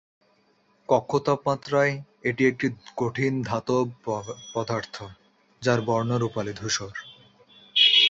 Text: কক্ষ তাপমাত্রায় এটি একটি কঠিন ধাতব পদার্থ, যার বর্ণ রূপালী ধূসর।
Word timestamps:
কক্ষ 0.89 1.11
তাপমাত্রায় 1.25 1.93
এটি 2.23 2.43
একটি 2.47 2.67
কঠিন 2.97 3.33
ধাতব 3.41 3.85
পদার্থ, 4.53 4.95
যার 5.61 5.79
বর্ণ 5.81 6.11
রূপালী 6.17 6.53
ধূসর। 6.53 6.93